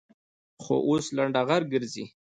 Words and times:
خو 0.63 0.75
اوس 0.87 1.05
لنډغر 1.17 1.61
گرځي. 1.73 2.05